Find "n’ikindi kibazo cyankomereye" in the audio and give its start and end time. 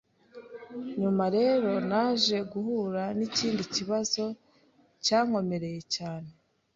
3.17-5.81